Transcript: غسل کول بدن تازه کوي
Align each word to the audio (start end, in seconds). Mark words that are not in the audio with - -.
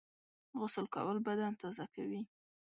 غسل 0.59 0.85
کول 0.95 1.17
بدن 1.27 1.51
تازه 1.61 1.85
کوي 1.93 2.21